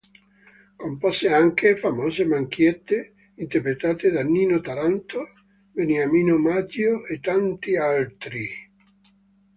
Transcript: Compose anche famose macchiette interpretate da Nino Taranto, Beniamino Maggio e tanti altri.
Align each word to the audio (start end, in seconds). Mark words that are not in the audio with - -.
Compose 0.79 1.27
anche 1.31 1.75
famose 1.77 2.25
macchiette 2.25 3.13
interpretate 3.35 4.09
da 4.09 4.23
Nino 4.23 4.59
Taranto, 4.59 5.27
Beniamino 5.71 6.37
Maggio 6.39 7.05
e 7.05 7.19
tanti 7.19 7.75
altri. 7.77 8.49